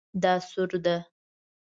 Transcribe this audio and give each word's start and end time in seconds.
دا 0.21 0.33
سور 0.49 0.71
ده 0.85 0.95